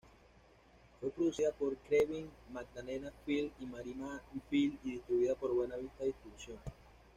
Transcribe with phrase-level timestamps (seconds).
[0.99, 6.57] Fue producida por Craven-Maddalena Films y Miramax Films, y distribuida por Buena Vista Distribution.